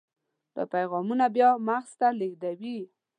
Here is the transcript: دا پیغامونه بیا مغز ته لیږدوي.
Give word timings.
دا 0.55 0.63
پیغامونه 0.73 1.25
بیا 1.35 1.49
مغز 1.67 1.91
ته 1.99 2.07
لیږدوي. 2.19 2.79